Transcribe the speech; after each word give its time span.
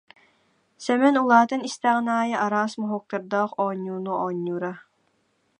Сэмэн 0.83 1.15
улаатан 1.23 1.61
истэҕин 1.69 2.07
аайы 2.19 2.35
араас 2.45 2.73
моһуоктардаах 2.81 3.51
оонньууну 3.63 4.13
оонньуура 4.23 4.73